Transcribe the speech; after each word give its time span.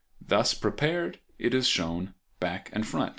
Thus 0.19 0.55
prepared 0.55 1.19
it 1.37 1.53
is 1.53 1.67
shown 1.67 2.15
back 2.39 2.71
and 2.73 2.87
front. 2.87 3.09